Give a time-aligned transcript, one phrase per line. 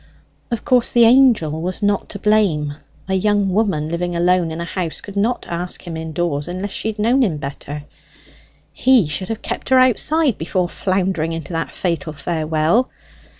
[0.49, 2.73] Of course the Angel was not to blame
[3.07, 6.87] a young woman living alone in a house could not ask him indoors unless she
[6.87, 7.83] had known him better
[8.73, 12.89] he should have kept her outside before floundering into that fatal farewell.